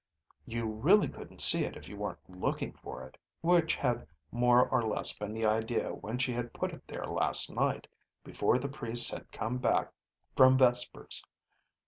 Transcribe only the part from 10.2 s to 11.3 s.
from vespers.